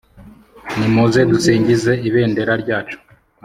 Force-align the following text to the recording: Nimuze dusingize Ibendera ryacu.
Nimuze 0.77 1.19
dusingize 1.31 1.91
Ibendera 2.07 2.53
ryacu. 2.63 2.97